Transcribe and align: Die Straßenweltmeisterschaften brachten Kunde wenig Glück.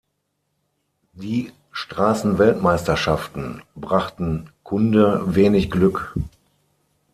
Die 1.13 1.51
Straßenweltmeisterschaften 1.71 3.61
brachten 3.75 4.49
Kunde 4.63 5.21
wenig 5.35 5.69
Glück. 5.69 6.15